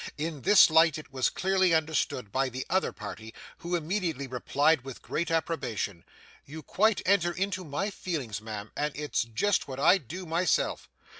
In 0.17 0.41
this 0.41 0.71
light 0.71 0.97
it 0.97 1.13
was 1.13 1.29
clearly 1.29 1.75
understood 1.75 2.31
by 2.31 2.49
the 2.49 2.65
other 2.71 2.91
party, 2.91 3.35
who 3.59 3.75
immediately 3.75 4.25
replied 4.25 4.81
with 4.81 5.03
great 5.03 5.29
approbation, 5.29 6.03
'You 6.43 6.63
quite 6.63 7.03
enter 7.05 7.31
into 7.33 7.63
my 7.63 7.91
feelings, 7.91 8.41
ma'am, 8.41 8.71
and 8.75 8.95
it's 8.97 9.23
jist 9.25 9.67
what 9.67 9.79
I'd 9.79 10.07
do 10.07 10.25
myself. 10.25 10.89